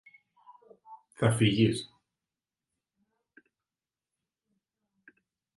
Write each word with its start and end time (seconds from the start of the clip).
Θα 1.13 1.31
φύγεις; 1.31 1.91